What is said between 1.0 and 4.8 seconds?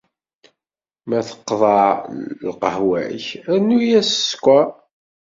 Ma teqḍeɛ lqahwa-k, rnu-yas sskeṛ.